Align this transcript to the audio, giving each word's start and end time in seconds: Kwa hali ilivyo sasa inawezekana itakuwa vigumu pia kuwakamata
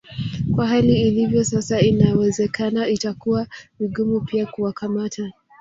Kwa 0.55 0.67
hali 0.67 1.01
ilivyo 1.07 1.43
sasa 1.43 1.79
inawezekana 1.81 2.89
itakuwa 2.89 3.47
vigumu 3.79 4.21
pia 4.21 4.45
kuwakamata 4.45 5.31